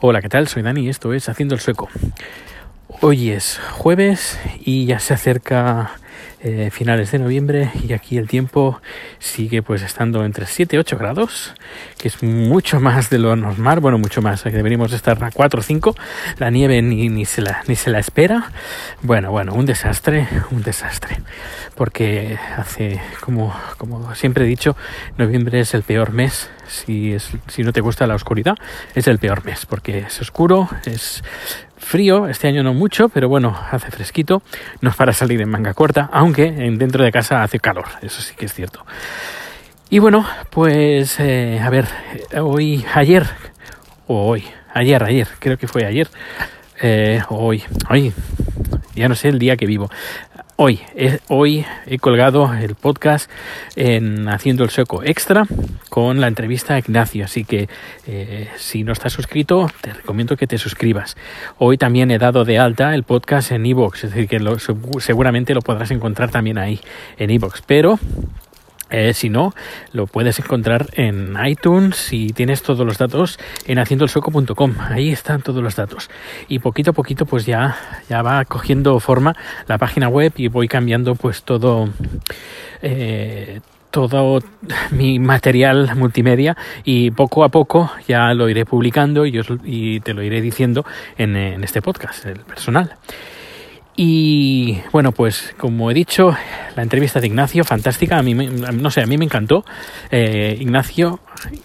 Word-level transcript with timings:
Hola, 0.00 0.22
¿qué 0.22 0.28
tal? 0.28 0.46
Soy 0.46 0.62
Dani 0.62 0.82
y 0.82 0.88
esto 0.90 1.12
es 1.12 1.28
Haciendo 1.28 1.56
el 1.56 1.60
Sueco. 1.60 1.88
Hoy 3.00 3.30
es 3.30 3.58
jueves 3.72 4.38
y 4.60 4.86
ya 4.86 5.00
se 5.00 5.12
acerca 5.12 5.90
eh, 6.40 6.70
finales 6.70 7.10
de 7.10 7.18
noviembre 7.18 7.70
y 7.86 7.92
aquí 7.92 8.16
el 8.16 8.28
tiempo 8.28 8.80
sigue 9.18 9.62
pues 9.62 9.82
estando 9.82 10.24
entre 10.24 10.46
7 10.46 10.76
y 10.76 10.78
8 10.78 10.96
grados, 10.96 11.54
que 11.98 12.08
es 12.08 12.22
mucho 12.22 12.80
más 12.80 13.10
de 13.10 13.18
lo 13.18 13.34
normal, 13.34 13.80
bueno, 13.80 13.98
mucho 13.98 14.22
más, 14.22 14.42
que 14.42 14.50
deberíamos 14.50 14.92
estar 14.92 15.22
a 15.22 15.30
4 15.30 15.60
o 15.60 15.62
5, 15.62 15.96
la 16.38 16.50
nieve 16.50 16.80
ni, 16.82 17.08
ni, 17.08 17.24
se 17.24 17.42
la, 17.42 17.62
ni 17.66 17.76
se 17.76 17.90
la 17.90 17.98
espera, 17.98 18.52
bueno, 19.02 19.30
bueno, 19.30 19.52
un 19.54 19.66
desastre, 19.66 20.28
un 20.50 20.62
desastre, 20.62 21.18
porque 21.74 22.38
hace, 22.56 23.00
como, 23.20 23.54
como 23.76 24.14
siempre 24.14 24.44
he 24.44 24.48
dicho, 24.48 24.76
noviembre 25.16 25.60
es 25.60 25.74
el 25.74 25.82
peor 25.82 26.12
mes, 26.12 26.50
si, 26.68 27.14
es, 27.14 27.30
si 27.48 27.62
no 27.62 27.72
te 27.72 27.80
gusta 27.80 28.06
la 28.06 28.14
oscuridad, 28.14 28.56
es 28.94 29.08
el 29.08 29.18
peor 29.18 29.44
mes, 29.44 29.66
porque 29.66 29.98
es 29.98 30.20
oscuro, 30.20 30.68
es 30.84 31.24
frío, 31.78 32.28
este 32.28 32.48
año 32.48 32.62
no 32.62 32.74
mucho, 32.74 33.08
pero 33.08 33.28
bueno, 33.28 33.56
hace 33.70 33.90
fresquito, 33.90 34.42
no 34.80 34.90
es 34.90 34.96
para 34.96 35.12
salir 35.12 35.40
en 35.40 35.48
manga 35.48 35.74
corta, 35.74 36.08
aunque 36.12 36.50
dentro 36.50 37.04
de 37.04 37.12
casa 37.12 37.42
hace 37.42 37.58
calor, 37.58 37.86
eso 38.02 38.20
sí 38.22 38.34
que 38.36 38.46
es 38.46 38.52
cierto. 38.52 38.84
Y 39.90 40.00
bueno, 40.00 40.26
pues 40.50 41.18
eh, 41.18 41.60
a 41.62 41.70
ver, 41.70 41.86
hoy, 42.40 42.84
ayer, 42.94 43.26
o 44.06 44.28
hoy, 44.28 44.44
ayer, 44.74 45.02
ayer, 45.02 45.28
creo 45.38 45.56
que 45.56 45.66
fue 45.66 45.86
ayer, 45.86 46.08
eh, 46.82 47.22
hoy, 47.30 47.64
hoy, 47.88 48.12
ya 48.94 49.08
no 49.08 49.14
sé 49.14 49.28
el 49.28 49.38
día 49.38 49.56
que 49.56 49.66
vivo. 49.66 49.90
Hoy, 50.60 50.80
eh, 50.96 51.20
hoy 51.28 51.64
he 51.86 51.98
colgado 51.98 52.52
el 52.52 52.74
podcast 52.74 53.30
en 53.76 54.28
Haciendo 54.28 54.64
el 54.64 54.70
Sueco 54.70 55.04
Extra 55.04 55.46
con 55.88 56.20
la 56.20 56.26
entrevista 56.26 56.74
a 56.74 56.80
Ignacio, 56.80 57.24
así 57.24 57.44
que 57.44 57.68
eh, 58.08 58.48
si 58.56 58.82
no 58.82 58.92
estás 58.92 59.12
suscrito 59.12 59.70
te 59.80 59.92
recomiendo 59.92 60.36
que 60.36 60.48
te 60.48 60.58
suscribas. 60.58 61.16
Hoy 61.58 61.78
también 61.78 62.10
he 62.10 62.18
dado 62.18 62.44
de 62.44 62.58
alta 62.58 62.92
el 62.96 63.04
podcast 63.04 63.52
en 63.52 63.66
iVoox, 63.66 64.02
es 64.02 64.10
decir 64.10 64.26
que 64.26 64.40
seguramente 64.98 65.54
lo 65.54 65.60
podrás 65.60 65.92
encontrar 65.92 66.32
también 66.32 66.58
ahí 66.58 66.80
en 67.18 67.30
iVoox, 67.30 67.62
pero 67.64 68.00
eh, 68.90 69.12
si 69.14 69.28
no, 69.28 69.54
lo 69.92 70.06
puedes 70.06 70.38
encontrar 70.38 70.86
en 70.94 71.36
iTunes 71.44 72.12
y 72.12 72.28
tienes 72.28 72.62
todos 72.62 72.86
los 72.86 72.98
datos 72.98 73.38
en 73.66 73.78
haciendoelsueco.com. 73.78 74.74
Ahí 74.90 75.10
están 75.10 75.42
todos 75.42 75.62
los 75.62 75.76
datos. 75.76 76.10
Y 76.48 76.58
poquito 76.58 76.90
a 76.90 76.94
poquito 76.94 77.26
pues 77.26 77.46
ya, 77.46 77.76
ya 78.08 78.22
va 78.22 78.44
cogiendo 78.44 78.98
forma 79.00 79.36
la 79.66 79.78
página 79.78 80.08
web 80.08 80.32
y 80.36 80.48
voy 80.48 80.68
cambiando 80.68 81.14
pues 81.14 81.42
todo... 81.42 81.88
Eh, 82.82 83.60
todo 83.90 84.40
mi 84.90 85.18
material 85.18 85.96
multimedia 85.96 86.58
y 86.84 87.10
poco 87.10 87.42
a 87.42 87.48
poco 87.48 87.90
ya 88.06 88.34
lo 88.34 88.50
iré 88.50 88.66
publicando 88.66 89.24
y, 89.24 89.38
os, 89.38 89.48
y 89.64 90.00
te 90.00 90.12
lo 90.12 90.22
iré 90.22 90.42
diciendo 90.42 90.84
en, 91.16 91.36
en 91.36 91.64
este 91.64 91.80
podcast, 91.80 92.26
el 92.26 92.40
personal. 92.40 92.96
Y 94.00 94.80
bueno, 94.92 95.10
pues 95.10 95.56
como 95.58 95.90
he 95.90 95.94
dicho, 95.94 96.32
la 96.76 96.84
entrevista 96.84 97.20
de 97.20 97.26
Ignacio, 97.26 97.64
fantástica, 97.64 98.16
a 98.16 98.22
mí, 98.22 98.32
no 98.32 98.92
sé, 98.92 99.02
a 99.02 99.06
mí 99.06 99.18
me 99.18 99.24
encantó. 99.24 99.64
Eh, 100.12 100.56
Ignacio, 100.60 101.18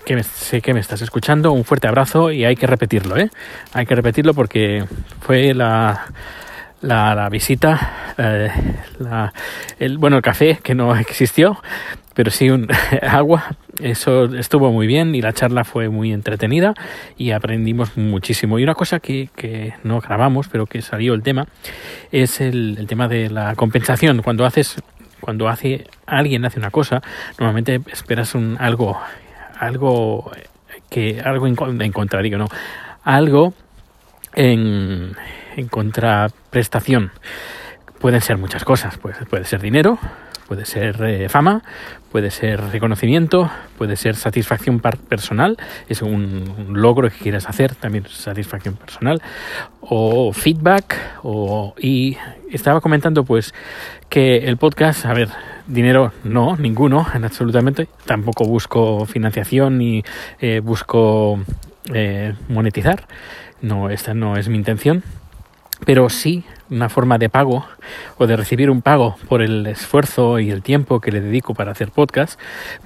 que 0.03 0.23
sé 0.23 0.59
que 0.59 0.73
me 0.73 0.80
estás 0.80 1.03
escuchando, 1.03 1.52
un 1.52 1.64
fuerte 1.64 1.88
abrazo 1.88 2.31
y 2.31 2.44
hay 2.44 2.56
que 2.56 2.66
repetirlo, 2.66 3.17
¿eh? 3.17 3.30
Hay 3.73 3.86
que 3.86 3.94
repetirlo 3.94 4.34
porque 4.34 4.84
fue 5.22 5.53
la, 5.53 6.08
la, 6.81 7.14
la 7.14 7.30
visita, 7.30 8.16
eh, 8.17 8.50
la, 8.97 9.31
el, 9.78 10.00
bueno, 10.00 10.16
el 10.16 10.23
café 10.23 10.58
que 10.64 10.73
no 10.73 10.95
existió, 10.95 11.62
pero 12.16 12.31
sí 12.31 12.50
un 12.50 12.68
agua. 13.03 13.58
Eso 13.80 14.26
estuvo 14.26 14.72
muy 14.72 14.86
bien 14.86 15.16
y 15.16 15.22
la 15.22 15.34
charla 15.34 15.64
fue 15.64 15.90
muy 15.90 16.14
entretenida 16.14 16.76
y 17.18 17.32
aprendimos 17.32 17.98
muchísimo. 17.98 18.60
Y 18.60 18.64
una 18.64 18.76
cosa 18.76 19.00
que, 19.00 19.30
que 19.36 19.74
no 19.84 20.00
grabamos, 20.00 20.48
pero 20.48 20.68
que 20.68 20.82
salió 20.84 21.16
el 21.16 21.24
tema, 21.24 21.48
es 22.12 22.40
el, 22.40 22.78
el, 22.78 22.86
tema 22.86 23.08
de 23.08 23.32
la 23.32 23.56
compensación. 23.56 24.22
Cuando 24.22 24.46
haces, 24.46 24.76
cuando 25.20 25.50
hace 25.50 25.88
alguien 26.06 26.46
hace 26.46 26.59
una 26.59 26.70
cosa, 26.70 27.02
normalmente 27.40 27.81
esperas 27.92 28.36
un 28.36 28.58
algo, 28.59 29.00
algo 29.59 30.31
que 30.90 31.20
algo 31.22 31.47
en, 31.47 31.81
en 31.81 31.92
contrario, 31.92 32.38
no, 32.38 32.47
algo 33.03 33.56
en, 34.36 35.16
en 35.56 35.68
contraprestación. 35.68 37.12
Pueden 38.00 38.22
ser 38.22 38.38
muchas 38.38 38.64
cosas, 38.64 38.97
pues 38.97 39.16
puede 39.30 39.46
ser 39.46 39.62
dinero, 39.62 39.97
puede 40.48 40.66
ser 40.66 41.04
eh, 41.04 41.30
fama, 41.30 41.64
puede 42.12 42.31
ser 42.31 42.62
reconocimiento, 42.62 43.50
puede 43.78 43.96
ser 43.96 44.16
satisfacción 44.16 44.80
personal, 44.80 45.58
es 45.88 46.02
un, 46.02 46.72
logro 46.74 47.09
que 47.09 47.18
quieras 47.18 47.50
hacer, 47.50 47.76
también 47.76 48.06
satisfacción 48.08 48.76
personal, 48.76 49.22
o 49.82 50.32
feedback, 50.34 50.96
o, 51.24 51.74
y 51.80 52.18
estaba 52.52 52.82
comentando 52.82 53.24
pues 53.24 53.53
que 54.09 54.38
el 54.38 54.58
podcast, 54.58 55.06
a 55.06 55.14
ver, 55.14 55.30
dinero 55.66 56.12
no, 56.24 56.56
ninguno, 56.58 57.08
en 57.14 57.26
absolutamente, 57.26 57.88
tampoco 58.06 58.46
busco 58.46 59.06
financiación 59.06 59.78
ni 59.78 60.03
eh, 60.40 60.59
busco 60.59 61.40
eh, 61.94 62.36
monetizar, 62.48 63.08
no, 63.62 63.90
esta 63.90 64.14
no 64.14 64.38
es 64.38 64.50
mi 64.50 64.58
intención, 64.58 65.03
pero 65.86 66.10
sí 66.10 66.44
una 66.70 66.90
forma 66.90 67.18
de 67.18 67.30
pago 67.30 67.66
o 68.18 68.28
de 68.28 68.36
recibir 68.36 68.70
un 68.70 68.82
pago 68.82 69.16
por 69.28 69.42
el 69.42 69.68
esfuerzo 69.68 70.40
y 70.40 70.50
el 70.50 70.62
tiempo 70.64 71.00
que 71.00 71.12
le 71.12 71.22
dedico 71.22 71.54
para 71.54 71.72
hacer 71.72 71.92
podcast, 71.92 72.40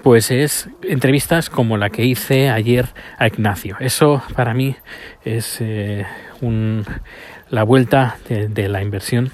pues 0.03 0.31
es 0.31 0.69
entrevistas 0.83 1.49
como 1.49 1.77
la 1.77 1.89
que 1.89 2.05
hice 2.05 2.49
ayer 2.49 2.87
a 3.17 3.27
Ignacio. 3.27 3.77
Eso 3.79 4.21
para 4.35 4.53
mí 4.53 4.75
es 5.23 5.57
eh, 5.59 6.05
un, 6.41 6.85
la 7.49 7.63
vuelta 7.63 8.17
de, 8.27 8.47
de 8.47 8.67
la 8.67 8.81
inversión 8.81 9.31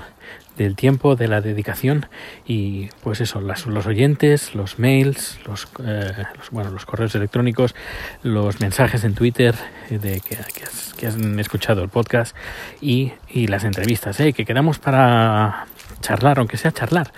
del 0.58 0.76
tiempo, 0.76 1.16
de 1.16 1.28
la 1.28 1.42
dedicación 1.42 2.08
y 2.46 2.90
pues 3.02 3.22
eso, 3.22 3.42
las, 3.42 3.66
los 3.66 3.86
oyentes, 3.86 4.56
los 4.56 4.80
mails, 4.80 5.40
los, 5.46 5.68
eh, 5.86 6.12
los, 6.38 6.52
bueno, 6.52 6.72
los 6.72 6.86
correos 6.86 7.16
electrónicos, 7.16 7.76
los 8.22 8.60
mensajes 8.60 9.04
en 9.04 9.16
Twitter 9.16 9.56
de 9.90 10.22
que, 10.22 10.36
has, 10.36 10.94
que 10.94 11.08
han 11.08 11.40
escuchado 11.40 11.84
el 11.84 11.90
podcast 11.90 12.36
y, 12.82 13.14
y 13.30 13.48
las 13.48 13.64
entrevistas, 13.64 14.20
¿eh? 14.20 14.34
que 14.34 14.46
quedamos 14.46 14.80
para 14.80 15.66
charlar, 16.02 16.40
aunque 16.40 16.58
sea 16.58 16.72
charlar 16.72 17.12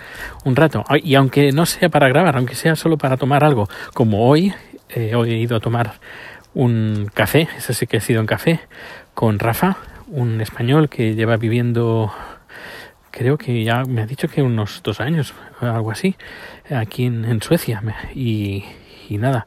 un 0.44 0.56
rato 0.56 0.84
y 1.02 1.14
aunque 1.16 1.52
no 1.52 1.66
sea 1.66 1.88
para 1.88 2.08
grabar, 2.08 2.36
aunque 2.36 2.54
sea 2.54 2.76
solo 2.76 2.96
para 2.96 3.16
tomar 3.16 3.44
algo, 3.44 3.68
como 3.92 4.28
hoy, 4.28 4.54
eh, 4.88 5.14
hoy 5.14 5.32
he 5.32 5.38
ido 5.38 5.56
a 5.56 5.60
tomar 5.60 5.94
un 6.54 7.10
café, 7.12 7.48
ese 7.58 7.74
sí 7.74 7.86
que 7.86 7.98
ha 7.98 8.00
sido 8.00 8.20
un 8.20 8.26
café, 8.26 8.60
con 9.12 9.38
Rafa, 9.38 9.76
un 10.08 10.40
español 10.40 10.88
que 10.88 11.14
lleva 11.14 11.36
viviendo 11.36 12.12
creo 13.16 13.38
que 13.38 13.64
ya 13.64 13.84
me 13.84 14.02
ha 14.02 14.06
dicho 14.06 14.28
que 14.28 14.42
unos 14.42 14.82
dos 14.82 15.00
años, 15.00 15.32
algo 15.60 15.90
así, 15.90 16.16
aquí 16.70 17.06
en, 17.06 17.24
en 17.24 17.40
Suecia. 17.40 17.82
Y, 18.14 18.64
y, 19.08 19.16
nada, 19.16 19.46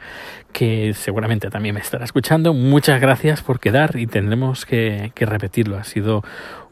que 0.51 0.93
seguramente 0.95 1.49
también 1.49 1.75
me 1.75 1.81
estará 1.81 2.03
escuchando. 2.03 2.53
Muchas 2.53 2.99
gracias 2.99 3.41
por 3.41 3.59
quedar 3.59 3.95
y 3.97 4.07
tendremos 4.07 4.65
que, 4.65 5.11
repetirlo. 5.15 5.77
Ha 5.77 5.83
sido 5.83 6.23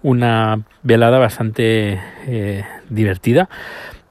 una 0.02 0.62
velada 0.82 1.20
bastante 1.20 2.00
eh, 2.26 2.66
divertida. 2.90 3.48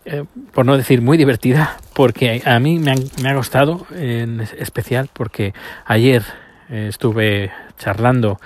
Eh, 0.04 0.22
por 0.52 0.64
no 0.64 0.76
decir 0.76 1.02
muy 1.02 1.18
divertida, 1.18 1.78
porque 1.92 2.40
a 2.44 2.60
mí 2.60 2.78
me, 2.78 2.92
han, 2.92 2.98
me 3.20 3.28
ha 3.28 3.34
gustado 3.34 3.84
en 3.92 4.40
especial 4.40 5.08
porque 5.12 5.52
ayer 5.84 6.22
eh, 6.70 6.86
estuve 6.88 7.50
charlando 7.76 8.38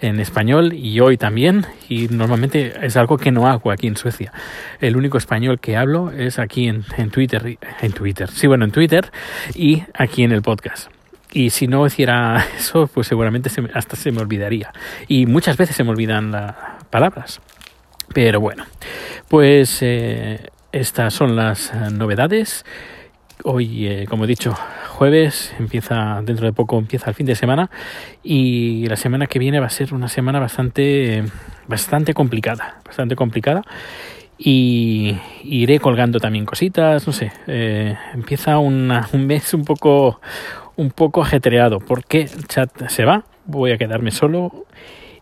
en 0.00 0.20
español 0.20 0.72
y 0.72 1.00
hoy 1.00 1.16
también 1.16 1.66
y 1.88 2.08
normalmente 2.08 2.74
es 2.82 2.96
algo 2.96 3.16
que 3.16 3.32
no 3.32 3.46
hago 3.46 3.70
aquí 3.70 3.86
en 3.86 3.96
Suecia. 3.96 4.32
El 4.80 4.96
único 4.96 5.18
español 5.18 5.60
que 5.60 5.76
hablo 5.76 6.10
es 6.10 6.38
aquí 6.38 6.68
en, 6.68 6.84
en 6.96 7.10
Twitter, 7.10 7.58
en 7.80 7.92
Twitter, 7.92 8.30
sí 8.30 8.46
bueno 8.46 8.64
en 8.64 8.70
Twitter 8.70 9.10
y 9.54 9.82
aquí 9.94 10.22
en 10.22 10.32
el 10.32 10.42
podcast. 10.42 10.90
Y 11.32 11.50
si 11.50 11.66
no 11.66 11.86
hiciera 11.86 12.44
eso, 12.56 12.86
pues 12.86 13.06
seguramente 13.06 13.50
se 13.50 13.62
hasta 13.74 13.96
se 13.96 14.12
me 14.12 14.20
olvidaría. 14.20 14.72
Y 15.06 15.26
muchas 15.26 15.56
veces 15.56 15.76
se 15.76 15.84
me 15.84 15.90
olvidan 15.90 16.30
las 16.30 16.54
palabras. 16.90 17.40
Pero 18.14 18.40
bueno, 18.40 18.64
pues 19.28 19.78
eh, 19.82 20.48
estas 20.72 21.12
son 21.12 21.36
las 21.36 21.72
novedades. 21.92 22.64
Hoy, 23.44 23.86
eh, 23.86 24.06
como 24.08 24.24
he 24.24 24.26
dicho, 24.26 24.54
jueves, 24.88 25.54
empieza 25.58 26.20
dentro 26.22 26.46
de 26.46 26.52
poco 26.52 26.78
empieza 26.78 27.10
el 27.10 27.14
fin 27.14 27.26
de 27.26 27.34
semana 27.34 27.70
y 28.22 28.86
la 28.86 28.96
semana 28.96 29.26
que 29.26 29.38
viene 29.38 29.60
va 29.60 29.66
a 29.66 29.70
ser 29.70 29.94
una 29.94 30.08
semana 30.08 30.40
bastante 30.40 31.24
bastante 31.66 32.14
complicada, 32.14 32.80
bastante 32.84 33.14
complicada 33.14 33.62
y 34.36 35.16
iré 35.44 35.78
colgando 35.80 36.20
también 36.20 36.46
cositas, 36.46 37.06
no 37.06 37.12
sé, 37.12 37.32
eh, 37.46 37.96
empieza 38.14 38.58
un 38.58 38.88
mes 39.26 39.54
un 39.54 39.64
poco 39.64 40.20
un 40.78 40.90
poco 40.90 41.22
ajetreado. 41.22 41.80
Porque 41.80 42.22
el 42.22 42.46
chat 42.46 42.70
se 42.88 43.04
va, 43.04 43.24
voy 43.44 43.72
a 43.72 43.76
quedarme 43.76 44.10
solo 44.10 44.64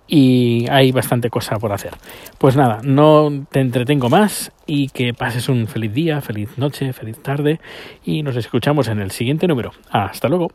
y 0.09 0.67
hay 0.71 0.93
bastante 0.93 1.31
cosa 1.31 1.59
por 1.59 1.73
hacer. 1.73 1.93
Pues 2.39 2.57
nada, 2.57 2.81
no 2.83 3.47
te 3.51 3.61
entretengo 3.61 4.09
más 4.09 4.53
y 4.67 4.89
que 4.89 5.15
pases 5.15 5.49
un 5.49 5.67
feliz 5.67 5.93
día, 5.93 6.21
feliz 6.21 6.59
noche, 6.59 6.93
feliz 6.93 7.23
tarde 7.23 7.61
y 8.05 8.23
nos 8.23 8.37
escuchamos 8.37 8.89
en 8.89 9.01
el 9.01 9.11
siguiente 9.11 9.47
número. 9.47 9.73
Hasta 9.91 10.29
luego. 10.29 10.51